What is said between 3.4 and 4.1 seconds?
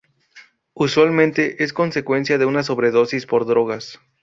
drogas.